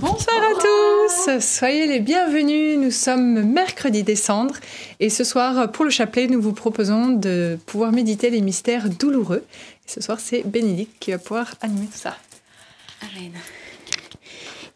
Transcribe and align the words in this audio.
Bonsoir 0.00 0.38
à 0.38 0.54
tous, 0.58 1.40
soyez 1.40 1.86
les 1.86 2.00
bienvenus. 2.00 2.78
Nous 2.78 2.90
sommes 2.90 3.42
mercredi 3.42 4.02
décembre 4.02 4.54
et 4.98 5.10
ce 5.10 5.24
soir, 5.24 5.70
pour 5.72 5.84
le 5.84 5.90
chapelet, 5.90 6.26
nous 6.26 6.40
vous 6.40 6.54
proposons 6.54 7.08
de 7.08 7.58
pouvoir 7.66 7.92
méditer 7.92 8.30
les 8.30 8.40
mystères 8.40 8.88
douloureux. 8.88 9.44
Et 9.86 9.90
ce 9.90 10.00
soir, 10.00 10.18
c'est 10.20 10.42
Bénédicte 10.46 10.94
qui 11.00 11.10
va 11.10 11.18
pouvoir 11.18 11.54
animer 11.60 11.88
ça. 11.92 12.16
Amen. 13.02 13.32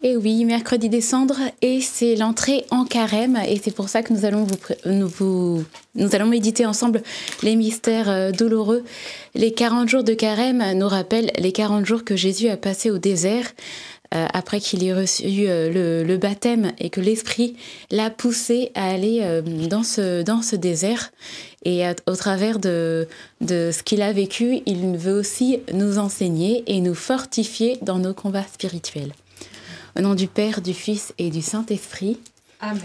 Et 0.07 0.19
oui, 0.19 0.45
mercredi 0.45 0.91
décembre, 0.91 1.37
et 1.63 1.81
c'est 1.81 2.15
l'entrée 2.15 2.67
en 2.71 2.85
carême, 2.85 3.39
et 3.49 3.59
c'est 3.65 3.75
pour 3.75 3.89
ça 3.89 4.03
que 4.03 4.13
nous 4.13 4.27
allons, 4.27 4.45
vous, 4.45 5.09
vous, 5.09 5.65
nous 5.95 6.15
allons 6.15 6.27
méditer 6.27 6.67
ensemble 6.67 7.03
les 7.43 7.57
mystères 7.57 8.11
euh, 8.11 8.31
douloureux. 8.31 8.85
Les 9.35 9.55
40 9.55 9.89
jours 9.89 10.05
de 10.05 10.13
carême 10.13 10.63
nous 10.75 10.89
rappellent 10.89 11.31
les 11.39 11.53
40 11.53 11.87
jours 11.87 12.05
que 12.05 12.17
Jésus 12.17 12.51
a 12.51 12.59
passés 12.59 12.91
au 12.91 12.99
désert 12.99 13.47
euh, 14.15 14.27
après 14.35 14.61
qu'il 14.61 14.85
ait 14.85 14.93
reçu 14.93 15.25
euh, 15.49 16.05
le, 16.05 16.17
baptême 16.19 16.73
et 16.79 16.91
que 16.91 17.01
l'Esprit 17.01 17.57
l'a 17.91 18.11
poussé 18.11 18.73
à 18.75 18.91
aller 18.91 19.41
dans, 19.71 19.85
ce, 19.85 20.21
dans 20.21 20.43
ce 20.43 20.55
désert. 20.55 21.13
Et 21.65 21.83
au 22.07 22.15
travers 22.15 22.59
de, 22.59 23.09
de 23.41 23.71
ce 23.73 23.83
qu'il 23.83 24.03
a 24.03 24.13
vécu, 24.13 24.61
il 24.67 24.99
veut 24.99 25.19
aussi 25.19 25.61
nous 25.73 25.97
enseigner 25.97 26.63
et 26.67 26.83
nous 26.83 26.95
fortifier 26.95 27.79
dans 27.81 27.99
nos 27.99 28.13
combats 28.13 28.45
spirituels. 28.53 29.15
Au 29.97 30.01
nom 30.01 30.15
du 30.17 30.27
Père, 30.27 30.61
du 30.61 30.75
Fils 30.75 31.15
et 31.19 31.31
du 31.31 31.41
Saint-Esprit. 31.41 32.19
Amen. 32.61 32.83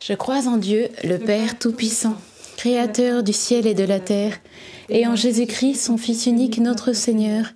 Je 0.00 0.12
crois 0.12 0.46
en 0.48 0.58
Dieu, 0.58 0.88
le 1.02 1.16
Père 1.16 1.58
Tout-Puissant, 1.58 2.16
Créateur 2.58 3.22
du 3.22 3.32
ciel 3.32 3.66
et 3.66 3.72
de 3.72 3.84
la 3.84 4.00
terre, 4.00 4.34
et 4.90 5.06
en 5.06 5.16
Jésus-Christ, 5.16 5.76
son 5.76 5.96
Fils 5.96 6.26
unique, 6.26 6.58
notre 6.58 6.92
Seigneur, 6.92 7.46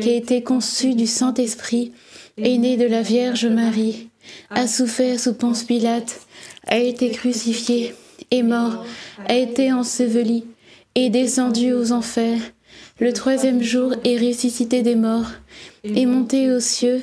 qui 0.00 0.10
a 0.10 0.14
été 0.14 0.42
conçu 0.42 0.94
du 0.94 1.06
Saint-Esprit 1.06 1.92
est 2.36 2.58
né 2.58 2.76
de 2.76 2.86
la 2.86 3.02
Vierge 3.02 3.46
Marie, 3.46 4.08
a 4.50 4.66
souffert 4.66 5.20
sous 5.20 5.34
Ponce 5.34 5.62
Pilate, 5.62 6.20
a 6.66 6.78
été 6.78 7.10
crucifié, 7.10 7.94
est 8.32 8.42
mort, 8.42 8.84
a 9.28 9.34
été 9.34 9.72
enseveli, 9.72 10.44
est 10.96 11.10
descendu 11.10 11.72
aux 11.72 11.92
enfers, 11.92 12.40
le 12.98 13.12
troisième 13.12 13.62
jour 13.62 13.94
est 14.04 14.18
ressuscité 14.18 14.82
des 14.82 14.96
morts, 14.96 15.30
est 15.84 16.06
monté 16.06 16.50
aux 16.50 16.60
cieux, 16.60 17.02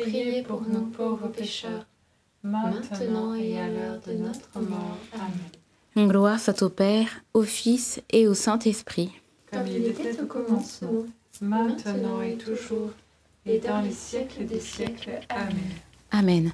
priez 0.00 0.42
pour 0.42 0.62
nous 0.62 0.86
pauvres 0.86 1.28
pécheurs, 1.28 1.86
maintenant 2.42 3.34
et 3.34 3.58
à 3.58 3.68
l'heure 3.68 4.00
de 4.06 4.12
notre 4.12 4.60
mort. 4.60 4.98
Amen. 5.14 6.08
Gloire 6.08 6.40
soit 6.40 6.62
au 6.62 6.68
Père, 6.68 7.08
au 7.34 7.42
Fils 7.42 8.00
et 8.10 8.26
au 8.26 8.34
Saint-Esprit. 8.34 9.10
Comme 9.50 9.66
il 9.66 9.86
était 9.86 10.20
au 10.20 10.26
commencement, 10.26 11.04
maintenant 11.40 12.22
et 12.22 12.36
toujours 12.36 12.90
et 13.46 13.58
dans 13.58 13.80
les 13.80 13.92
siècles 13.92 14.46
des 14.46 14.60
siècles. 14.60 15.20
Amen. 15.28 15.56
Amen. 16.12 16.52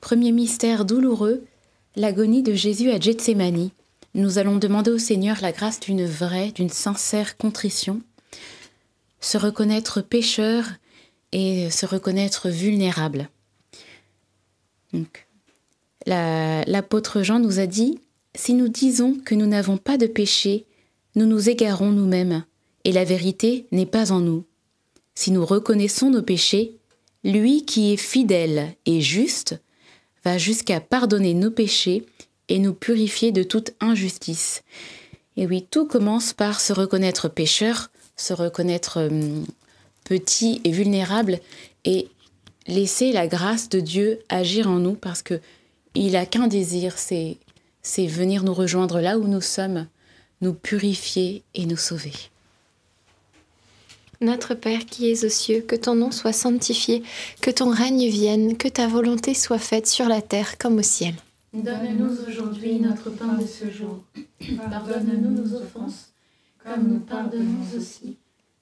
Premier 0.00 0.32
mystère 0.32 0.84
douloureux, 0.84 1.44
l'agonie 1.96 2.42
de 2.42 2.54
Jésus 2.54 2.90
à 2.90 3.00
Gethsemane. 3.00 3.70
Nous 4.14 4.38
allons 4.38 4.56
demander 4.56 4.90
au 4.90 4.98
Seigneur 4.98 5.38
la 5.42 5.52
grâce 5.52 5.80
d'une 5.80 6.06
vraie, 6.06 6.52
d'une 6.52 6.70
sincère 6.70 7.36
contrition, 7.36 8.00
se 9.20 9.36
reconnaître 9.36 10.00
pécheur 10.00 10.64
et 11.32 11.70
se 11.70 11.86
reconnaître 11.86 12.48
vulnérable. 12.48 13.28
L'apôtre 16.06 17.22
Jean 17.22 17.38
nous 17.38 17.58
a 17.58 17.66
dit, 17.66 17.98
si 18.34 18.54
nous 18.54 18.68
disons 18.68 19.16
que 19.24 19.34
nous 19.34 19.46
n'avons 19.46 19.76
pas 19.76 19.98
de 19.98 20.06
péché, 20.06 20.66
nous 21.14 21.26
nous 21.26 21.48
égarons 21.48 21.90
nous-mêmes, 21.90 22.44
et 22.84 22.92
la 22.92 23.04
vérité 23.04 23.66
n'est 23.72 23.86
pas 23.86 24.12
en 24.12 24.20
nous. 24.20 24.44
Si 25.14 25.30
nous 25.30 25.44
reconnaissons 25.44 26.10
nos 26.10 26.22
péchés, 26.22 26.76
lui 27.24 27.64
qui 27.64 27.92
est 27.92 27.96
fidèle 27.96 28.74
et 28.86 29.00
juste 29.00 29.60
va 30.24 30.38
jusqu'à 30.38 30.80
pardonner 30.80 31.34
nos 31.34 31.50
péchés 31.50 32.06
et 32.48 32.58
nous 32.58 32.72
purifier 32.72 33.32
de 33.32 33.42
toute 33.42 33.72
injustice. 33.80 34.62
Et 35.36 35.46
oui, 35.46 35.66
tout 35.68 35.86
commence 35.86 36.32
par 36.32 36.60
se 36.60 36.72
reconnaître 36.72 37.28
pécheur, 37.28 37.90
se 38.16 38.32
reconnaître 38.32 39.08
hum, 40.10 40.18
petit 40.18 40.60
et 40.64 40.70
vulnérable 40.70 41.40
et 41.84 42.08
laisser 42.66 43.12
la 43.12 43.26
grâce 43.26 43.68
de 43.68 43.80
Dieu 43.80 44.20
agir 44.28 44.68
en 44.68 44.78
nous 44.78 44.94
parce 44.94 45.22
que 45.22 45.40
il 45.94 46.16
a 46.16 46.26
qu'un 46.26 46.46
désir, 46.46 46.98
c'est 46.98 47.38
c'est 47.82 48.06
venir 48.06 48.44
nous 48.44 48.54
rejoindre 48.54 49.00
là 49.00 49.18
où 49.18 49.26
nous 49.26 49.40
sommes, 49.40 49.86
nous 50.42 50.52
purifier 50.52 51.42
et 51.54 51.64
nous 51.64 51.76
sauver. 51.76 52.12
Notre 54.20 54.54
Père 54.54 54.84
qui 54.84 55.10
es 55.10 55.24
aux 55.24 55.30
cieux, 55.30 55.60
que 55.60 55.76
ton 55.76 55.94
nom 55.94 56.10
soit 56.10 56.32
sanctifié, 56.32 57.02
que 57.40 57.50
ton 57.50 57.70
règne 57.70 58.08
vienne, 58.08 58.56
que 58.56 58.68
ta 58.68 58.88
volonté 58.88 59.32
soit 59.32 59.58
faite 59.58 59.86
sur 59.86 60.06
la 60.06 60.20
terre 60.20 60.58
comme 60.58 60.78
au 60.78 60.82
ciel. 60.82 61.14
Donne-nous 61.54 62.28
aujourd'hui 62.28 62.78
notre 62.80 63.10
pain 63.10 63.34
de 63.34 63.46
ce 63.46 63.70
jour. 63.70 64.02
Pardonne-nous 64.70 65.30
nos 65.30 65.54
offenses, 65.54 66.12
comme 66.62 66.88
nous 66.88 67.00
pardonnons 67.00 67.64
aussi 67.76 68.16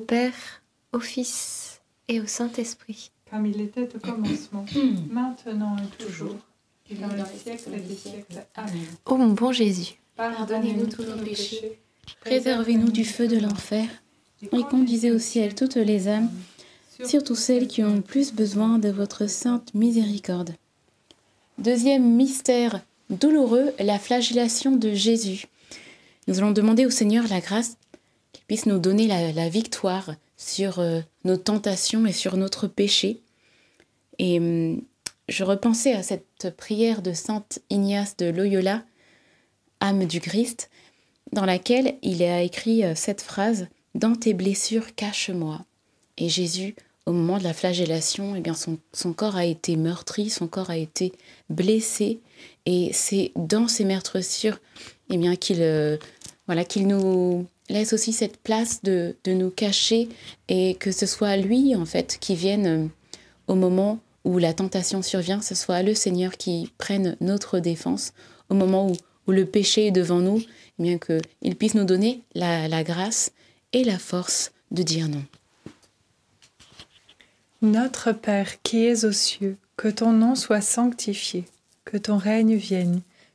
Au 0.00 0.02
Père, 0.02 0.62
au 0.92 1.00
Fils 1.00 1.82
et 2.08 2.20
au 2.20 2.26
Saint-Esprit. 2.26 3.10
Comme 3.30 3.44
il 3.44 3.60
était 3.60 3.88
au 3.94 3.98
commencement, 3.98 4.64
maintenant 5.10 5.76
et 5.76 6.02
toujours, 6.02 6.36
et 6.90 6.94
dans 6.94 7.08
les 7.08 7.38
siècles 7.38 7.82
des 7.86 7.94
siècles. 7.94 8.46
Amen. 8.54 8.86
Ô 9.04 9.16
mon 9.16 9.34
bon 9.34 9.52
Jésus, 9.52 10.00
Pardonnez-nous 10.16 10.86
tous 10.86 11.02
nos 11.02 11.22
péchés, 11.22 11.78
Préservez-nous 12.22 12.90
du 12.90 13.04
feu 13.04 13.28
de 13.28 13.38
l'enfer 13.38 13.86
et 14.42 14.62
conduisez 14.62 15.12
au 15.12 15.18
ciel 15.18 15.54
toutes 15.54 15.76
les 15.76 16.08
âmes, 16.08 16.30
surtout 17.04 17.34
celles 17.34 17.68
qui 17.68 17.84
ont 17.84 17.96
le 17.96 18.00
plus 18.00 18.32
besoin 18.32 18.78
de 18.78 18.88
votre 18.88 19.28
sainte 19.28 19.74
miséricorde. 19.74 20.54
Deuxième 21.58 22.14
mystère 22.16 22.80
douloureux, 23.10 23.72
la 23.78 23.98
flagellation 23.98 24.76
de 24.76 24.94
Jésus. 24.94 25.44
Nous 26.26 26.38
allons 26.38 26.52
demander 26.52 26.86
au 26.86 26.90
Seigneur 26.90 27.24
la 27.28 27.40
grâce 27.40 27.76
puisse 28.50 28.66
nous 28.66 28.80
donner 28.80 29.06
la, 29.06 29.48
victoire 29.48 30.16
sur 30.36 30.80
euh, 30.80 31.02
nos 31.22 31.36
tentations 31.36 32.04
et 32.04 32.12
sur 32.12 32.36
notre 32.36 32.66
péché. 32.66 33.20
Et 34.18 34.40
hum, 34.40 34.82
je 35.28 35.44
repensais 35.44 35.92
à 35.92 36.02
cette 36.02 36.52
prière 36.56 37.00
de 37.00 37.12
Sainte 37.12 37.60
Ignace 37.70 38.16
de 38.16 38.26
Loyola, 38.26 38.82
âme 39.78 40.04
du 40.04 40.20
Christ, 40.20 40.68
dans 41.30 41.44
laquelle 41.44 41.94
il 42.02 42.24
a 42.24 42.42
écrit 42.42 42.84
euh, 42.84 42.96
cette 42.96 43.20
phrase 43.20 43.68
Dans 43.94 44.16
tes 44.16 44.34
blessures, 44.34 44.96
cache-moi. 44.96 45.64
Et 46.18 46.28
Jésus, 46.28 46.74
au 47.06 47.12
moment 47.12 47.38
de 47.38 47.44
la 47.44 47.54
flagellation, 47.54 48.34
eh 48.34 48.40
bien 48.40 48.54
son, 48.54 48.78
son 48.92 49.12
corps 49.12 49.36
a 49.36 49.44
été 49.44 49.76
meurtri, 49.76 50.28
son 50.28 50.48
corps 50.48 50.70
a 50.70 50.76
été 50.76 51.12
blessé, 51.50 52.18
et 52.66 52.90
c'est 52.92 53.30
dans 53.36 53.68
ces 53.68 53.84
meurtrissures 53.84 54.58
eh 55.08 55.18
bien 55.18 55.36
qu'il 55.36 55.58
euh, 55.60 55.98
voilà 56.50 56.64
qu'il 56.64 56.88
nous 56.88 57.46
laisse 57.68 57.92
aussi 57.92 58.12
cette 58.12 58.36
place 58.38 58.82
de, 58.82 59.14
de 59.22 59.30
nous 59.30 59.50
cacher 59.50 60.08
et 60.48 60.74
que 60.74 60.90
ce 60.90 61.06
soit 61.06 61.36
lui 61.36 61.76
en 61.76 61.86
fait 61.86 62.18
qui 62.20 62.34
vienne 62.34 62.66
euh, 62.66 62.88
au 63.46 63.54
moment 63.54 64.00
où 64.24 64.36
la 64.38 64.52
tentation 64.52 65.00
survient, 65.00 65.42
ce 65.42 65.54
soit 65.54 65.84
le 65.84 65.94
Seigneur 65.94 66.32
qui 66.36 66.72
prenne 66.76 67.16
notre 67.20 67.60
défense 67.60 68.14
au 68.48 68.54
moment 68.54 68.88
où, 68.90 68.96
où 69.28 69.30
le 69.30 69.46
péché 69.46 69.86
est 69.86 69.90
devant 69.92 70.18
nous, 70.18 70.40
eh 70.40 70.82
bien 70.82 70.98
qu'il 70.98 71.54
puisse 71.54 71.74
nous 71.74 71.84
donner 71.84 72.20
la, 72.34 72.66
la 72.66 72.82
grâce 72.82 73.30
et 73.72 73.84
la 73.84 74.00
force 74.00 74.50
de 74.72 74.82
dire 74.82 75.08
non. 75.08 75.22
Notre 77.62 78.10
Père 78.10 78.60
qui 78.64 78.86
es 78.86 79.04
aux 79.04 79.12
cieux, 79.12 79.56
que 79.76 79.86
ton 79.86 80.10
nom 80.10 80.34
soit 80.34 80.62
sanctifié, 80.62 81.44
que 81.84 81.96
ton 81.96 82.16
règne 82.16 82.56
vienne, 82.56 83.02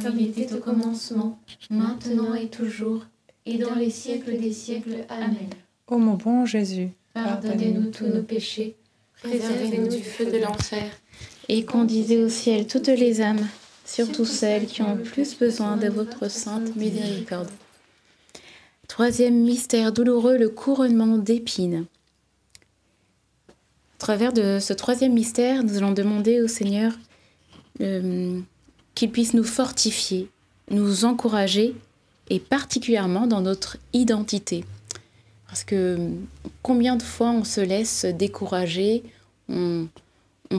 Comme 0.00 0.18
il 0.18 0.28
était 0.28 0.54
au 0.54 0.58
commencement, 0.58 1.38
maintenant 1.70 2.34
et 2.34 2.48
toujours, 2.48 3.04
et 3.44 3.58
dans 3.58 3.74
les 3.74 3.90
siècles 3.90 4.38
des 4.38 4.52
siècles. 4.52 5.04
Amen. 5.08 5.50
Ô 5.86 5.98
mon 5.98 6.14
bon 6.14 6.46
Jésus, 6.46 6.90
Pardonnez-nous 7.12 7.90
tous 7.90 8.06
nos 8.06 8.22
péchés, 8.22 8.76
préservez-nous 9.22 9.88
du 9.88 10.02
feu 10.02 10.30
de 10.30 10.38
l'enfer, 10.38 10.90
Et 11.48 11.64
conduisez 11.64 12.24
au 12.24 12.30
ciel 12.30 12.66
toutes 12.66 12.86
les 12.86 13.20
âmes, 13.20 13.46
surtout 13.84 14.24
celles 14.24 14.66
qui 14.66 14.80
ont 14.80 14.94
le 14.94 15.02
plus 15.02 15.36
besoin 15.38 15.76
de 15.76 15.88
votre 15.88 16.30
sainte 16.30 16.74
miséricorde. 16.76 17.50
Troisième 18.88 19.42
mystère 19.42 19.92
douloureux, 19.92 20.38
le 20.38 20.48
couronnement 20.48 21.18
d'épines. 21.18 21.86
Au 23.48 23.98
travers 23.98 24.32
de 24.32 24.58
ce 24.58 24.72
troisième 24.72 25.12
mystère, 25.12 25.62
nous 25.62 25.76
allons 25.76 25.92
demander 25.92 26.40
au 26.40 26.48
Seigneur 26.48 26.92
euh, 27.80 28.40
qu'il 28.94 29.10
puisse 29.10 29.34
nous 29.34 29.44
fortifier, 29.44 30.28
nous 30.70 31.04
encourager, 31.04 31.74
et 32.30 32.38
particulièrement 32.38 33.26
dans 33.26 33.40
notre 33.40 33.76
identité. 33.92 34.64
Parce 35.46 35.64
que 35.64 35.98
combien 36.62 36.96
de 36.96 37.02
fois 37.02 37.30
on 37.30 37.44
se 37.44 37.60
laisse 37.60 38.06
décourager, 38.06 39.02
on, 39.48 39.88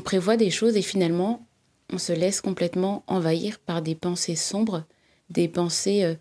prévoit 0.04 0.38
des 0.38 0.52
choses 0.52 0.76
et 0.76 0.82
finalement 0.82 1.46
on 1.92 1.98
se 1.98 2.14
laisse 2.14 2.42
complètement 2.42 3.04
envahir 3.08 3.60
par 3.60 3.82
des 3.82 3.96
pensées 3.96 4.36
sombres, 4.36 4.84
des 5.30 5.48
pensées 5.48 6.04
euh, 6.04 6.16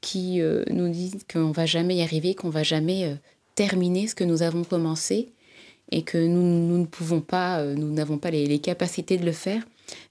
qui 0.00 0.40
euh, 0.40 0.62
nous 0.70 0.88
disent 0.88 1.24
qu'on 1.30 1.50
va 1.50 1.66
jamais 1.66 1.96
y 1.96 2.02
arriver, 2.02 2.34
qu'on 2.34 2.50
va 2.50 2.62
jamais 2.62 3.04
euh, 3.04 3.14
terminer 3.54 4.06
ce 4.06 4.14
que 4.14 4.24
nous 4.24 4.42
avons 4.42 4.64
commencé 4.64 5.32
et 5.90 6.02
que 6.02 6.18
nous, 6.18 6.78
ne 6.78 6.86
pouvons 6.86 7.20
pas, 7.20 7.62
nous 7.62 7.92
n'avons 7.92 8.16
pas 8.16 8.30
les 8.30 8.58
capacités 8.58 9.18
de 9.18 9.26
le 9.26 9.32
faire. 9.32 9.62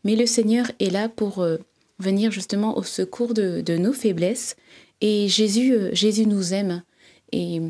Mais 0.03 0.15
le 0.15 0.25
Seigneur 0.25 0.71
est 0.79 0.89
là 0.89 1.09
pour 1.09 1.39
euh, 1.39 1.57
venir 1.99 2.31
justement 2.31 2.77
au 2.77 2.83
secours 2.83 3.33
de, 3.33 3.77
nos 3.77 3.93
faiblesses 3.93 4.55
et 5.01 5.27
Jésus, 5.27 5.73
euh, 5.73 5.89
Jésus 5.93 6.25
nous 6.25 6.53
aime 6.53 6.83
et 7.31 7.61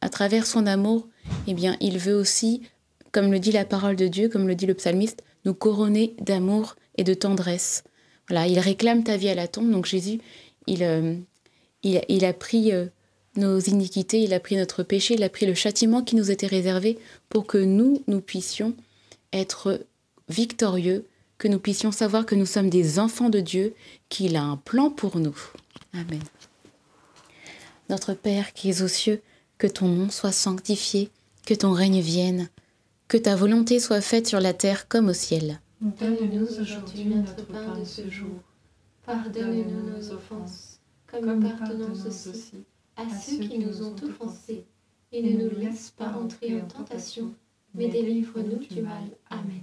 à 0.00 0.08
travers 0.08 0.46
son 0.46 0.66
amour, 0.66 1.08
eh 1.46 1.54
bien, 1.54 1.76
il 1.80 1.98
veut 1.98 2.14
aussi, 2.14 2.62
comme 3.10 3.32
le 3.32 3.38
dit 3.38 3.52
la 3.52 3.64
parole 3.64 3.96
de 3.96 4.06
Dieu, 4.06 4.28
comme 4.28 4.46
le 4.46 4.54
dit 4.54 4.66
le 4.66 4.74
psalmiste, 4.74 5.24
nous 5.44 5.54
couronner 5.54 6.14
d'amour 6.20 6.76
et 6.96 7.04
de 7.04 7.14
tendresse. 7.14 7.84
Voilà, 8.28 8.46
il 8.46 8.58
réclame 8.58 9.02
ta 9.02 9.16
vie 9.16 9.30
à 9.30 9.34
la 9.34 9.48
tombe. 9.48 9.70
Donc 9.70 9.86
Jésus, 9.86 10.20
il, 10.66 10.84
euh, 10.84 11.14
il, 11.82 12.24
a 12.24 12.32
pris 12.32 12.70
nos 13.36 13.58
iniquités, 13.58 14.20
il 14.20 14.34
a 14.34 14.40
pris 14.40 14.56
notre 14.56 14.82
péché, 14.82 15.14
il 15.14 15.22
a 15.22 15.28
pris 15.30 15.46
le 15.46 15.54
châtiment 15.54 16.02
qui 16.02 16.16
nous 16.16 16.30
était 16.30 16.46
réservé 16.46 16.98
pour 17.28 17.46
que 17.46 17.58
nous, 17.58 18.02
nous 18.06 18.20
puissions 18.20 18.74
être 19.32 19.80
victorieux, 20.28 21.06
que 21.38 21.48
nous 21.48 21.58
puissions 21.60 21.92
savoir 21.92 22.26
que 22.26 22.34
nous 22.34 22.46
sommes 22.46 22.68
des 22.68 22.98
enfants 22.98 23.30
de 23.30 23.40
Dieu, 23.40 23.74
qu'il 24.08 24.36
a 24.36 24.42
un 24.42 24.56
plan 24.56 24.90
pour 24.90 25.18
nous. 25.18 25.36
Amen. 25.94 26.22
Notre 27.88 28.12
Père 28.12 28.52
qui 28.52 28.70
es 28.70 28.82
aux 28.82 28.88
cieux, 28.88 29.22
que 29.56 29.66
ton 29.66 29.88
nom 29.88 30.10
soit 30.10 30.32
sanctifié, 30.32 31.10
que 31.46 31.54
ton 31.54 31.72
règne 31.72 32.00
vienne, 32.00 32.48
que 33.06 33.16
ta 33.16 33.36
volonté 33.36 33.80
soit 33.80 34.00
faite 34.00 34.26
sur 34.26 34.40
la 34.40 34.52
terre 34.52 34.88
comme 34.88 35.08
au 35.08 35.14
ciel. 35.14 35.60
Donne-nous 35.80 36.60
aujourd'hui 36.60 37.04
notre 37.04 37.46
pain 37.46 37.78
de 37.78 37.84
ce 37.84 38.10
jour. 38.10 38.42
Pardonne-nous 39.06 39.90
nos 39.90 40.12
offenses, 40.12 40.80
comme 41.06 41.24
nous 41.24 41.48
pardonnons 41.48 41.92
aussi 41.92 42.64
à 42.96 43.08
ceux 43.08 43.38
qui 43.38 43.58
nous 43.58 43.82
ont 43.82 43.94
offensés. 44.02 44.64
Et 45.10 45.22
ne 45.22 45.42
nous 45.42 45.58
laisse 45.58 45.90
pas 45.96 46.12
entrer 46.12 46.60
en 46.60 46.66
tentation, 46.66 47.32
mais 47.74 47.88
délivre-nous 47.88 48.58
du 48.58 48.82
mal. 48.82 49.08
Amen. 49.30 49.62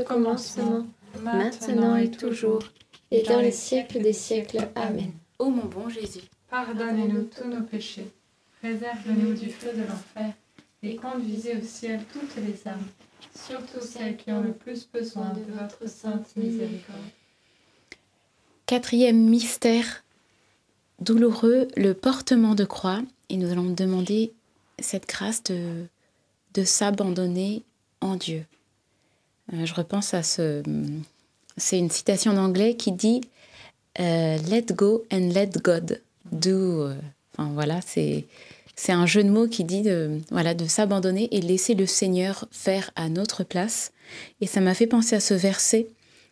Au 0.00 0.04
commencement, 0.04 0.86
maintenant 1.22 1.96
et 1.96 2.10
toujours, 2.10 2.62
et 3.10 3.22
dans 3.22 3.40
les 3.40 3.52
siècles 3.52 4.00
des 4.00 4.12
siècles. 4.12 4.68
Amen. 4.74 5.12
Ô 5.38 5.50
mon 5.50 5.64
bon 5.64 5.88
Jésus, 5.88 6.22
Pardonnez-nous 6.48 7.24
tous 7.24 7.48
nos 7.48 7.62
péchés, 7.62 8.10
préservez-nous 8.60 9.34
du 9.34 9.50
feu 9.50 9.72
de 9.72 9.82
l'enfer, 9.82 10.32
et 10.82 10.96
conduisez 10.96 11.56
au 11.56 11.62
ciel 11.62 12.00
toutes 12.12 12.36
les 12.36 12.68
âmes, 12.68 12.86
surtout 13.34 13.80
celles 13.80 14.16
qui 14.16 14.32
ont 14.32 14.42
le 14.42 14.52
plus 14.52 14.88
besoin 14.92 15.32
de 15.32 15.42
votre 15.52 15.88
sainte 15.88 16.34
miséricorde. 16.36 16.98
quatrième 18.66 19.28
mystère 19.28 20.02
douloureux, 21.00 21.68
le 21.76 21.94
portement 21.94 22.54
de 22.54 22.64
croix. 22.64 23.00
Et 23.28 23.36
nous 23.36 23.50
allons 23.50 23.70
demander 23.70 24.32
cette 24.78 25.08
grâce 25.08 25.42
de, 25.44 25.86
de 26.54 26.64
s'abandonner 26.64 27.62
en 28.00 28.16
Dieu. 28.16 28.44
Euh, 29.52 29.64
je 29.64 29.74
repense 29.74 30.14
à 30.14 30.22
ce... 30.22 30.62
C'est 31.56 31.78
une 31.78 31.90
citation 31.90 32.32
d'anglais 32.32 32.74
qui 32.74 32.92
dit 32.92 33.20
euh, 33.98 34.38
Let 34.48 34.66
go 34.72 35.04
and 35.12 35.30
let 35.34 35.50
God 35.62 36.00
do. 36.32 36.50
euh, 36.50 36.94
Enfin 37.36 37.50
voilà, 37.54 37.80
c'est 37.86 38.26
c'est 38.76 38.92
un 38.92 39.04
jeu 39.06 39.22
de 39.22 39.28
mots 39.28 39.46
qui 39.46 39.64
dit 39.64 39.82
de, 39.82 40.20
voilà, 40.30 40.54
de 40.54 40.66
s'abandonner 40.66 41.28
et 41.32 41.40
laisser 41.42 41.74
le 41.74 41.84
Seigneur 41.86 42.46
faire 42.50 42.90
à 42.96 43.08
notre 43.10 43.44
place. 43.44 43.92
Et 44.40 44.46
ça 44.46 44.60
m'a 44.60 44.72
fait 44.74 44.86
penser 44.86 45.16
à 45.16 45.20
ce 45.20 45.34
verset 45.34 45.86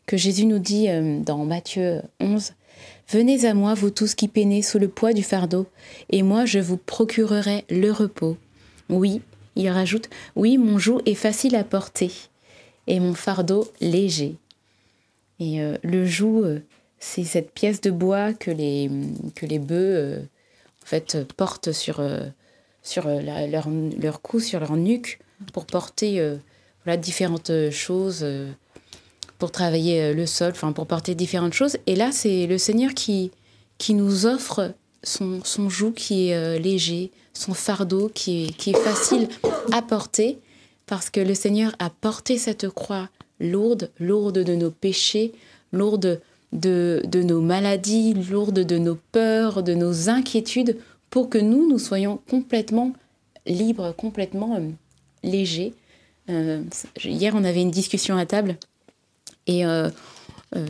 que 0.06 0.16
Jésus 0.16 0.46
nous 0.46 0.58
dit 0.58 0.88
dans 1.26 1.44
Matthieu 1.44 2.00
11. 2.20 2.52
Venez 3.10 3.44
à 3.44 3.52
moi, 3.52 3.74
vous 3.74 3.90
tous 3.90 4.14
qui 4.14 4.28
peinez 4.28 4.62
sous 4.62 4.78
le 4.78 4.88
poids 4.88 5.12
du 5.12 5.22
fardeau, 5.22 5.66
et 6.10 6.22
moi 6.22 6.46
je 6.46 6.58
vous 6.58 6.78
procurerai 6.78 7.64
le 7.68 7.90
repos. 7.90 8.36
Oui, 8.88 9.20
il 9.56 9.68
rajoute, 9.68 10.08
oui, 10.36 10.56
mon 10.56 10.78
joug 10.78 11.00
est 11.04 11.14
facile 11.14 11.54
à 11.54 11.64
porter, 11.64 12.10
et 12.88 12.98
mon 12.98 13.14
fardeau 13.14 13.70
léger. 13.80 14.36
Et 15.38 15.62
euh, 15.62 15.76
le 15.84 16.04
joug, 16.04 16.42
euh, 16.42 16.58
c'est 16.98 17.24
cette 17.24 17.52
pièce 17.52 17.80
de 17.80 17.90
bois 17.90 18.32
que 18.32 18.50
les, 18.50 18.90
que 19.36 19.46
les 19.46 19.60
bœufs 19.60 19.96
euh, 19.96 20.20
en 20.82 20.86
fait, 20.86 21.18
portent 21.36 21.70
sur, 21.70 22.02
sur 22.82 23.06
leur, 23.06 23.68
leur 24.00 24.22
cou, 24.22 24.40
sur 24.40 24.58
leur 24.58 24.76
nuque, 24.76 25.20
pour 25.52 25.66
porter 25.66 26.36
voilà, 26.84 26.96
différentes 26.96 27.52
choses, 27.70 28.26
pour 29.38 29.52
travailler 29.52 30.14
le 30.14 30.24
sol, 30.24 30.54
pour 30.54 30.86
porter 30.86 31.14
différentes 31.14 31.52
choses. 31.52 31.76
Et 31.86 31.94
là, 31.94 32.10
c'est 32.10 32.46
le 32.46 32.56
Seigneur 32.56 32.94
qui, 32.94 33.30
qui 33.76 33.92
nous 33.92 34.24
offre 34.24 34.72
son, 35.02 35.44
son 35.44 35.68
joug 35.68 35.92
qui 35.92 36.30
est 36.30 36.58
léger, 36.58 37.10
son 37.34 37.52
fardeau 37.52 38.10
qui 38.12 38.54
qui 38.56 38.70
est 38.70 38.82
facile 38.82 39.28
à 39.72 39.82
porter, 39.82 40.38
parce 40.88 41.10
que 41.10 41.20
le 41.20 41.34
Seigneur 41.34 41.76
a 41.78 41.90
porté 41.90 42.38
cette 42.38 42.68
croix 42.70 43.08
lourde, 43.38 43.90
lourde 44.00 44.38
de 44.42 44.54
nos 44.54 44.70
péchés, 44.70 45.32
lourde 45.72 46.20
de, 46.52 47.02
nos 47.14 47.40
maladies, 47.40 48.14
lourde 48.14 48.60
de 48.60 48.78
nos 48.78 48.96
peurs, 49.12 49.62
de 49.62 49.74
nos 49.74 50.08
inquiétudes, 50.08 50.78
pour 51.10 51.28
que 51.28 51.38
nous, 51.38 51.68
nous 51.68 51.78
soyons 51.78 52.20
complètement 52.28 52.94
libres, 53.46 53.94
complètement 53.96 54.56
euh, 54.56 54.60
légers. 55.22 55.74
Euh, 56.30 56.62
hier, 57.04 57.34
on 57.36 57.44
avait 57.44 57.62
une 57.62 57.70
discussion 57.70 58.16
à 58.16 58.26
table 58.26 58.56
et 59.46 59.64
euh, 59.64 59.90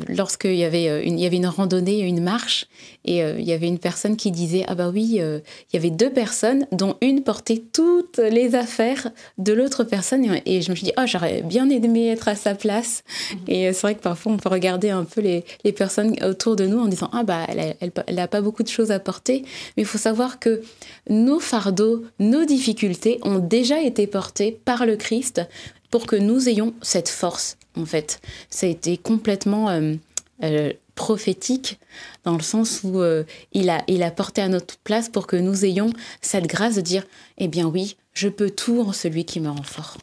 lorsqu'il 0.09 0.57
y 0.57 0.65
avait 0.65 0.89
euh, 0.89 1.03
une, 1.05 1.19
il 1.19 1.23
y 1.23 1.27
avait 1.27 1.37
une 1.37 1.47
randonnée, 1.47 2.01
une 2.01 2.23
marche, 2.23 2.67
et 3.05 3.23
euh, 3.23 3.39
il 3.39 3.47
y 3.47 3.53
avait 3.53 3.69
une 3.69 3.79
personne 3.79 4.17
qui 4.17 4.31
disait 4.31 4.65
ah 4.67 4.75
bah 4.75 4.91
oui, 4.93 5.19
euh, 5.21 5.41
il 5.73 5.77
y 5.77 5.79
avait 5.79 5.91
deux 5.91 6.11
personnes 6.11 6.67
dont 6.73 6.97
une 7.01 7.23
portait 7.23 7.63
toutes 7.73 8.19
les 8.19 8.55
affaires 8.55 9.11
de 9.39 9.53
l'autre 9.53 9.85
personne, 9.85 10.25
et, 10.25 10.43
et 10.47 10.63
je 10.63 10.71
me 10.71 10.77
suis 10.77 10.87
dit 10.87 10.93
ah 10.97 11.07
j'aurais 11.07 11.43
bien 11.43 11.69
aimé 11.71 12.09
être 12.09 12.29
à 12.29 12.35
sa 12.35 12.55
place. 12.55 13.05
Et 13.47 13.69
euh, 13.69 13.73
c'est 13.73 13.83
vrai 13.83 13.95
que 13.95 14.03
parfois 14.03 14.33
on 14.33 14.37
peut 14.37 14.49
regarder 14.49 14.91
un 14.91 15.05
peu 15.05 15.21
les, 15.21 15.45
les 15.65 15.73
personnes 15.73 16.17
autour 16.25 16.57
de 16.57 16.67
nous 16.67 16.79
en 16.79 16.87
disant 16.87 17.11
ah 17.13 17.23
bah 17.23 17.45
elle, 17.49 17.77
elle, 17.81 17.93
elle 18.07 18.19
a 18.19 18.29
pas 18.29 18.41
beaucoup 18.41 18.63
de 18.63 18.69
choses 18.69 18.91
à 18.91 18.99
porter, 18.99 19.43
mais 19.77 19.83
il 19.85 19.87
faut 19.87 19.99
savoir 19.99 20.39
que 20.39 20.63
nos 21.09 21.41
fardeaux, 21.41 22.05
nos 22.19 22.45
difficultés 22.45 23.19
ont 23.23 23.39
déjà 23.39 23.81
été 23.81 24.07
portés 24.07 24.59
par 24.65 24.87
le 24.87 24.97
Christ 24.97 25.43
pour 25.91 26.07
que 26.07 26.17
nous 26.17 26.49
ayons 26.49 26.75
cette 26.83 27.09
force, 27.09 27.58
en 27.77 27.87
fait. 27.87 28.21
Ça 28.51 28.67
a 28.67 28.69
été 28.69 28.97
complètement 28.97 29.69
euh, 29.69 29.95
euh, 30.43 30.73
prophétique 30.95 31.79
dans 32.25 32.37
le 32.37 32.43
sens 32.43 32.81
où 32.85 33.01
euh, 33.01 33.25
il, 33.53 33.71
a, 33.71 33.83
il 33.87 34.03
a 34.03 34.11
porté 34.11 34.43
à 34.43 34.49
notre 34.49 34.79
place 34.79 35.09
pour 35.09 35.27
que 35.27 35.37
nous 35.37 35.65
ayons 35.65 35.91
cette 36.21 36.47
grâce 36.47 36.75
de 36.77 36.81
dire, 36.81 37.07
eh 37.39 37.49
bien 37.49 37.67
oui, 37.67 37.97
je 38.15 38.29
peux 38.29 38.51
tout 38.51 38.81
en 38.81 38.93
celui 38.93 39.25
qui 39.25 39.41
me 39.41 39.49
rend 39.49 39.63
fort. 39.63 39.97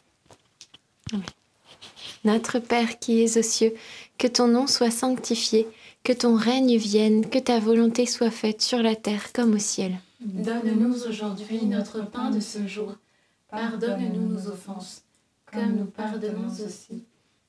Notre 2.24 2.58
Père 2.58 2.98
qui 2.98 3.22
es 3.22 3.38
aux 3.38 3.42
cieux, 3.42 3.74
que 4.18 4.26
ton 4.26 4.48
nom 4.48 4.66
soit 4.66 4.90
sanctifié, 4.90 5.68
que 6.02 6.12
ton 6.12 6.34
règne 6.34 6.76
vienne, 6.76 7.28
que 7.28 7.38
ta 7.38 7.60
volonté 7.60 8.06
soit 8.06 8.30
faite 8.30 8.62
sur 8.62 8.82
la 8.82 8.96
terre 8.96 9.32
comme 9.32 9.54
au 9.54 9.58
ciel. 9.58 9.92
Donne-nous 10.20 11.06
aujourd'hui 11.06 11.64
notre 11.66 12.04
pain 12.10 12.30
de 12.30 12.40
ce 12.40 12.66
jour. 12.66 12.94
Pardonne-nous 13.50 14.28
nos 14.28 14.48
offenses, 14.48 15.02
comme 15.52 15.76
nous 15.76 15.84
pardonnons 15.84 16.48
aussi 16.48 17.04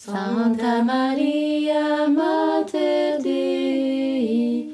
Santa 0.00 0.84
Maria, 0.84 2.08
Mater 2.08 3.20
Dei, 3.20 4.72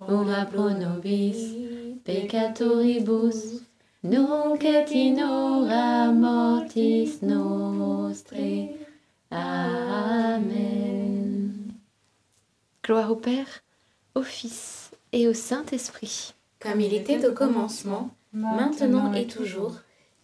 ora 0.00 0.44
pro 0.46 0.70
nobis 0.70 1.54
peccatoribus, 2.02 3.62
nunc 4.02 4.64
et 4.64 4.90
in 4.90 5.22
hora 5.22 6.10
mortis 6.12 7.22
nostrae. 7.22 8.74
Amen. 9.30 10.74
gloire 12.82 13.12
au 13.12 13.16
Père, 13.16 13.62
au 14.16 14.22
Fils 14.22 14.90
et 15.12 15.28
au 15.28 15.34
Saint-Esprit. 15.34 16.34
Comme 16.58 16.80
il 16.80 16.94
était 16.94 17.24
au 17.24 17.32
commencement, 17.32 18.10
maintenant 18.32 19.14
et 19.14 19.28
toujours, 19.28 19.76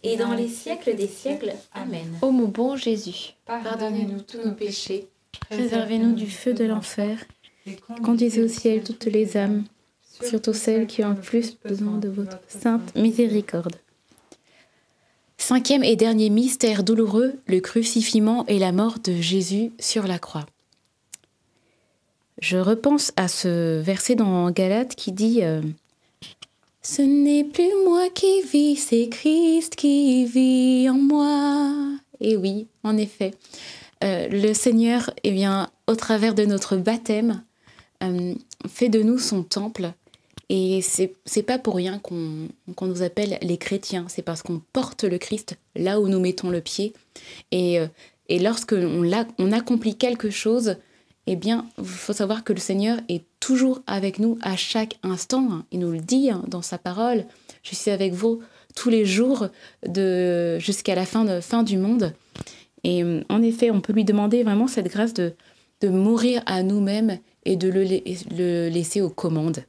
et 0.03 0.17
dans 0.17 0.33
les 0.33 0.47
siècles 0.47 0.95
des 0.95 1.07
siècles. 1.07 1.53
Amen. 1.73 2.17
Ô 2.21 2.31
mon 2.31 2.47
bon 2.47 2.75
Jésus, 2.75 3.33
Pardonnez-nous 3.45 4.21
tous 4.21 4.39
nos 4.43 4.53
péchés, 4.53 5.07
Préservez-nous 5.49 6.13
du 6.13 6.29
feu 6.29 6.53
de 6.53 6.65
l'enfer. 6.65 7.25
Conduisez 8.03 8.43
au 8.43 8.47
ciel 8.47 8.83
toutes 8.83 9.05
les 9.05 9.37
âmes, 9.37 9.65
surtout 10.21 10.53
celles 10.53 10.87
qui 10.87 11.03
ont 11.03 11.09
le 11.09 11.21
plus 11.21 11.57
besoin 11.63 11.97
de 11.97 12.09
votre 12.09 12.39
sainte 12.47 12.95
miséricorde. 12.95 13.75
Cinquième 15.37 15.83
et 15.83 15.95
dernier 15.95 16.29
mystère 16.29 16.83
douloureux, 16.83 17.33
le 17.47 17.59
crucifixion 17.59 18.45
et 18.47 18.59
la 18.59 18.71
mort 18.71 18.99
de 19.03 19.13
Jésus 19.13 19.71
sur 19.79 20.07
la 20.07 20.19
croix. 20.19 20.45
Je 22.39 22.57
repense 22.57 23.11
à 23.17 23.27
ce 23.27 23.81
verset 23.81 24.15
dans 24.15 24.49
Galates 24.51 24.95
qui 24.95 25.11
dit 25.11 25.43
euh, 25.43 25.61
Ce 26.83 27.03
n'est 27.03 27.43
plus 27.43 27.69
moi 27.85 28.09
qui 28.09 28.41
vis, 28.41 28.75
c'est 28.75 29.07
Christ 29.07 29.75
qui 29.75 30.25
vit 30.25 30.89
en 30.89 30.95
moi. 30.95 31.75
Et 32.19 32.35
oui, 32.35 32.67
en 32.83 32.97
effet, 32.97 33.35
euh, 34.03 34.27
le 34.29 34.53
Seigneur, 34.53 35.11
eh 35.23 35.31
bien, 35.31 35.69
au 35.87 35.93
travers 35.93 36.33
de 36.33 36.43
notre 36.43 36.77
baptême, 36.77 37.43
euh, 38.01 38.33
fait 38.67 38.89
de 38.89 39.03
nous 39.03 39.19
son 39.19 39.43
temple. 39.43 39.91
Et 40.49 40.81
c'est 40.81 41.13
c'est 41.23 41.43
pas 41.43 41.59
pour 41.59 41.75
rien 41.75 41.99
qu'on 41.99 42.49
nous 42.81 43.03
appelle 43.03 43.37
les 43.43 43.57
chrétiens, 43.57 44.07
c'est 44.09 44.23
parce 44.23 44.41
qu'on 44.41 44.61
porte 44.73 45.03
le 45.03 45.19
Christ 45.19 45.57
là 45.75 46.01
où 46.01 46.07
nous 46.07 46.19
mettons 46.19 46.49
le 46.49 46.61
pied. 46.61 46.93
Et, 47.51 47.79
euh, 47.79 47.87
et 48.27 48.39
lorsque 48.39 48.73
on, 48.73 49.09
on 49.37 49.51
accomplit 49.51 49.97
quelque 49.97 50.31
chose, 50.31 50.77
eh 51.27 51.35
bien, 51.35 51.65
il 51.77 51.85
faut 51.85 52.13
savoir 52.13 52.43
que 52.43 52.53
le 52.53 52.59
Seigneur 52.59 52.99
est 53.07 53.23
toujours 53.39 53.81
avec 53.87 54.19
nous 54.19 54.37
à 54.41 54.55
chaque 54.55 54.97
instant. 55.03 55.47
hein. 55.51 55.65
Il 55.71 55.79
nous 55.79 55.91
le 55.91 55.99
dit 55.99 56.29
hein, 56.29 56.43
dans 56.47 56.61
sa 56.61 56.77
parole. 56.77 57.25
Je 57.63 57.75
suis 57.75 57.91
avec 57.91 58.13
vous 58.13 58.41
tous 58.75 58.89
les 58.89 59.05
jours 59.05 59.47
de 59.87 60.57
jusqu'à 60.59 60.95
la 60.95 61.05
fin, 61.05 61.41
fin 61.41 61.63
du 61.63 61.77
monde. 61.77 62.13
Et 62.83 63.03
euh, 63.03 63.21
en 63.29 63.41
effet, 63.43 63.69
on 63.69 63.81
peut 63.81 63.93
lui 63.93 64.05
demander 64.05 64.43
vraiment 64.43 64.67
cette 64.67 64.87
grâce 64.87 65.13
de, 65.13 65.33
de 65.81 65.89
mourir 65.89 66.41
à 66.47 66.63
nous-mêmes 66.63 67.19
et 67.45 67.55
de 67.55 67.69
le, 67.69 67.83
le 67.83 68.69
laisser 68.69 69.01
aux 69.01 69.09
commandes. 69.09 69.63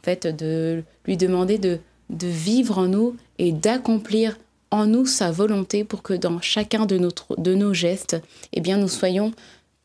En 0.00 0.04
fait, 0.04 0.26
de 0.26 0.82
lui 1.06 1.16
demander 1.16 1.58
de, 1.58 1.78
de 2.10 2.26
vivre 2.26 2.78
en 2.78 2.86
nous 2.88 3.16
et 3.38 3.52
d'accomplir 3.52 4.38
en 4.70 4.86
nous 4.86 5.06
sa 5.06 5.30
volonté 5.30 5.84
pour 5.84 6.02
que 6.02 6.12
dans 6.12 6.40
chacun 6.40 6.86
de, 6.86 6.98
notre, 6.98 7.40
de 7.40 7.54
nos 7.54 7.72
gestes, 7.72 8.20
eh 8.52 8.60
bien, 8.60 8.78
nous 8.78 8.88
soyons 8.88 9.32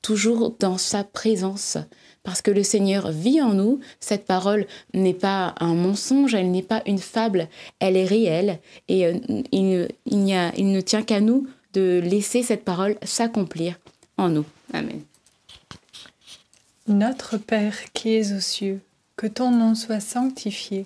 toujours 0.02 0.56
dans 0.60 0.78
sa 0.78 1.04
présence. 1.04 1.78
Parce 2.24 2.42
que 2.42 2.52
le 2.52 2.64
Seigneur 2.64 3.12
vit 3.12 3.42
en 3.42 3.54
nous, 3.54 3.80
cette 4.00 4.26
parole 4.26 4.68
n'est 4.94 5.14
pas 5.14 5.56
un 5.60 5.74
mensonge, 5.74 6.36
elle 6.36 6.52
n'est 6.52 6.62
pas 6.62 6.84
une 6.86 7.00
fable, 7.00 7.48
elle 7.80 7.98
est 7.98 8.06
réelle 8.06 8.60
et 8.88 9.08
euh, 9.08 9.18
il, 9.52 9.88
il, 10.06 10.34
a, 10.34 10.52
il 10.56 10.72
ne 10.72 10.82
tient 10.82 11.02
qu'à 11.02 11.20
nous 11.20 11.48
de 11.74 12.00
laisser 12.04 12.44
cette 12.44 12.64
parole 12.64 12.98
s'accomplir 13.04 13.80
en 14.18 14.30
nous. 14.30 14.46
Amen. 14.74 15.02
Notre 16.88 17.38
Père 17.38 17.78
qui 17.94 18.14
es 18.16 18.34
aux 18.34 18.40
cieux, 18.40 18.82
que 19.16 19.28
ton 19.28 19.52
nom 19.52 19.76
soit 19.76 20.00
sanctifié, 20.00 20.86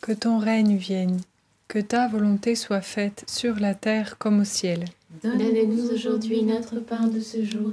que 0.00 0.12
ton 0.12 0.38
règne 0.38 0.76
vienne, 0.76 1.20
que 1.68 1.78
ta 1.78 2.06
volonté 2.06 2.54
soit 2.54 2.80
faite 2.80 3.24
sur 3.26 3.58
la 3.58 3.74
terre 3.74 4.18
comme 4.18 4.40
au 4.40 4.44
ciel. 4.44 4.84
Donne-nous 5.22 5.90
aujourd'hui 5.90 6.42
notre 6.42 6.80
pain 6.80 7.06
de 7.06 7.20
ce 7.20 7.44
jour. 7.44 7.72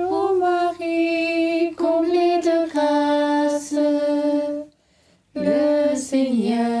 le 6.41 6.80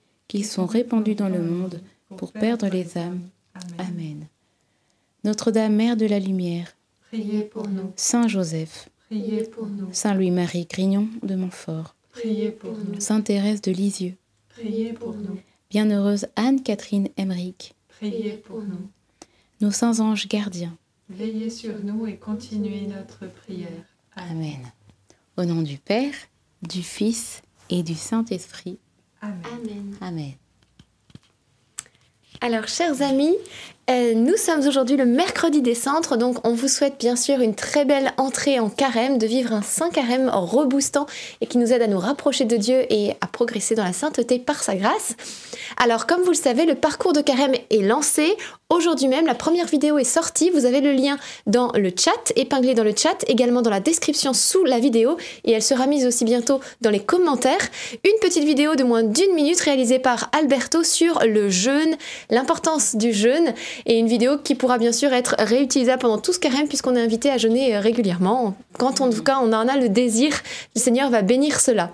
qui 0.31 0.45
sont 0.45 0.65
répandus 0.65 1.15
dans 1.15 1.27
le 1.27 1.41
monde 1.41 1.81
pour 2.15 2.31
perdre 2.31 2.69
les 2.69 2.97
âmes. 2.97 3.27
Amen. 3.77 4.27
Notre-Dame, 5.25 5.75
Mère 5.75 5.97
de 5.97 6.05
la 6.05 6.19
Lumière, 6.19 6.73
Priez 7.09 7.41
pour 7.41 7.67
nous. 7.67 7.91
Saint 7.97 8.29
Joseph, 8.29 8.87
Priez 9.09 9.43
pour 9.43 9.67
nous. 9.67 9.89
Saint 9.91 10.13
Louis-Marie 10.13 10.67
Grignon 10.69 11.09
de 11.21 11.35
Montfort, 11.35 11.95
Priez 12.11 12.51
pour 12.51 12.71
nous. 12.71 12.97
Sainte 13.01 13.25
Thérèse 13.25 13.61
de 13.61 13.73
Lisieux, 13.73 14.15
Priez 14.47 14.93
pour 14.93 15.15
nous. 15.15 15.37
Bienheureuse 15.69 16.27
Anne-Catherine 16.37 17.09
Emmerich, 17.17 17.75
Priez 17.89 18.37
pour 18.37 18.61
nous. 18.61 18.87
nos 19.59 19.71
saints 19.71 19.99
anges 19.99 20.29
gardiens. 20.29 20.77
Veillez 21.09 21.49
sur 21.49 21.73
nous 21.83 22.07
et 22.07 22.15
continuez 22.15 22.87
notre 22.87 23.29
prière. 23.29 23.83
Amen. 24.15 24.71
Au 25.35 25.43
nom 25.43 25.61
du 25.61 25.77
Père, 25.77 26.13
du 26.61 26.83
Fils 26.83 27.41
et 27.69 27.83
du 27.83 27.95
Saint-Esprit. 27.95 28.79
Amen. 29.21 29.41
Amen. 29.45 29.97
Amen. 30.01 30.33
Alors, 32.41 32.67
chers 32.67 33.01
amis, 33.01 33.37
euh, 33.91 34.13
nous 34.15 34.37
sommes 34.37 34.65
aujourd'hui 34.65 34.95
le 34.95 35.05
mercredi 35.05 35.61
des 35.61 35.75
centres, 35.75 36.15
donc 36.15 36.37
on 36.47 36.53
vous 36.53 36.67
souhaite 36.69 36.95
bien 36.97 37.15
sûr 37.15 37.41
une 37.41 37.55
très 37.55 37.83
belle 37.83 38.13
entrée 38.17 38.59
en 38.59 38.69
carême, 38.69 39.17
de 39.17 39.27
vivre 39.27 39.53
un 39.53 39.61
saint 39.61 39.89
carême 39.89 40.29
reboostant 40.33 41.07
et 41.41 41.45
qui 41.45 41.57
nous 41.57 41.73
aide 41.73 41.81
à 41.81 41.87
nous 41.87 41.99
rapprocher 41.99 42.45
de 42.45 42.55
Dieu 42.55 42.85
et 42.89 43.11
à 43.19 43.27
progresser 43.27 43.75
dans 43.75 43.83
la 43.83 43.91
sainteté 43.91 44.39
par 44.39 44.63
sa 44.63 44.75
grâce. 44.75 45.15
Alors, 45.77 46.05
comme 46.05 46.21
vous 46.21 46.31
le 46.31 46.35
savez, 46.35 46.65
le 46.65 46.75
parcours 46.75 47.13
de 47.13 47.21
carême 47.21 47.53
est 47.69 47.81
lancé. 47.81 48.35
Aujourd'hui 48.69 49.09
même, 49.09 49.25
la 49.25 49.35
première 49.35 49.65
vidéo 49.65 49.97
est 49.97 50.05
sortie. 50.05 50.49
Vous 50.49 50.65
avez 50.65 50.79
le 50.79 50.93
lien 50.93 51.17
dans 51.45 51.71
le 51.73 51.91
chat, 51.97 52.31
épinglé 52.35 52.73
dans 52.73 52.83
le 52.83 52.93
chat, 52.95 53.25
également 53.27 53.61
dans 53.61 53.69
la 53.69 53.81
description 53.81 54.33
sous 54.33 54.63
la 54.63 54.79
vidéo, 54.79 55.17
et 55.43 55.51
elle 55.51 55.61
sera 55.61 55.87
mise 55.87 56.05
aussi 56.05 56.23
bientôt 56.23 56.61
dans 56.79 56.89
les 56.89 57.01
commentaires. 57.01 57.67
Une 58.05 58.19
petite 58.21 58.45
vidéo 58.45 58.75
de 58.75 58.83
moins 58.83 59.03
d'une 59.03 59.33
minute 59.33 59.59
réalisée 59.59 59.99
par 59.99 60.29
Alberto 60.31 60.83
sur 60.83 61.19
le 61.25 61.49
jeûne, 61.49 61.97
l'importance 62.29 62.95
du 62.95 63.11
jeûne, 63.11 63.53
et 63.85 63.97
une 63.97 64.07
vidéo 64.07 64.37
qui 64.37 64.55
pourra 64.55 64.77
bien 64.77 64.91
sûr 64.91 65.13
être 65.13 65.35
réutilisable 65.39 66.01
pendant 66.01 66.17
tout 66.17 66.33
ce 66.33 66.39
carême 66.39 66.67
puisqu'on 66.67 66.95
est 66.95 67.01
invité 67.01 67.29
à 67.29 67.37
jeûner 67.37 67.77
régulièrement. 67.77 68.55
Quand 68.77 69.01
en 69.01 69.09
tout 69.09 69.23
cas 69.23 69.39
on 69.41 69.51
en 69.53 69.67
a 69.67 69.77
le 69.77 69.89
désir, 69.89 70.33
le 70.75 70.81
Seigneur 70.81 71.09
va 71.09 71.21
bénir 71.21 71.59
cela. 71.59 71.91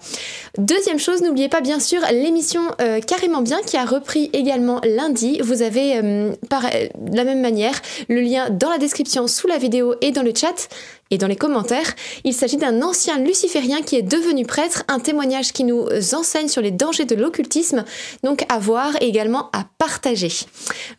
Deuxième 0.58 1.00
chose, 1.00 1.22
n'oubliez 1.22 1.50
pas 1.50 1.62
bien 1.62 1.80
sûr 1.80 2.02
l'émission 2.12 2.62
euh, 2.82 3.00
Carrément 3.00 3.42
Bien 3.42 3.60
qui 3.66 3.78
a 3.78 3.86
repris 3.86 4.30
également 4.34 4.82
lundi. 4.84 5.40
Vous 5.44 5.62
avez 5.62 5.98
euh, 5.98 6.34
par 6.50 6.66
euh, 6.66 6.88
de 6.98 7.16
la 7.16 7.24
même 7.24 7.42
manière 7.42 7.74
le 8.10 8.22
lien 8.22 8.50
dans 8.50 8.70
la 8.70 8.78
description 8.78 9.28
sous 9.28 9.48
la 9.48 9.58
vidéo 9.58 9.96
et 10.02 10.12
dans 10.12 10.24
le 10.24 10.34
chat 10.36 10.70
et 11.12 11.18
dans 11.18 11.28
les 11.28 11.36
commentaires. 11.36 11.94
Il 12.24 12.34
s'agit 12.34 12.58
d'un 12.58 12.82
ancien 12.82 13.20
luciférien 13.20 13.82
qui 13.82 13.96
est 13.96 14.02
devenu 14.02 14.46
prêtre, 14.46 14.84
un 14.88 15.00
témoignage 15.00 15.54
qui 15.54 15.64
nous 15.64 15.88
enseigne 16.14 16.48
sur 16.48 16.62
les 16.62 16.72
dangers 16.72 17.06
de 17.06 17.16
l'occultisme, 17.16 17.86
donc 18.24 18.46
à 18.50 18.60
voir 18.60 18.96
et 19.02 19.08
également 19.08 19.50
à 19.54 19.66
partager. 19.78 20.32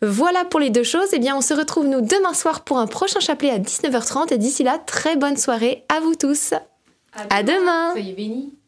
Voilà 0.01 0.45
pour 0.45 0.59
les 0.59 0.69
deux 0.69 0.83
choses. 0.83 1.09
Eh 1.13 1.19
bien, 1.19 1.35
on 1.35 1.41
se 1.41 1.53
retrouve 1.53 1.87
nous 1.87 2.01
demain 2.01 2.33
soir 2.33 2.63
pour 2.63 2.79
un 2.79 2.87
prochain 2.87 3.19
chapelet 3.19 3.51
à 3.51 3.59
19h30 3.59 4.33
et 4.33 4.37
d'ici 4.37 4.63
là, 4.63 4.79
très 4.85 5.15
bonne 5.15 5.37
soirée 5.37 5.85
à 5.89 5.99
vous 5.99 6.15
tous. 6.15 6.53
À 7.29 7.43
demain. 7.43 7.91
Soyez 7.91 8.13
bénis. 8.13 8.58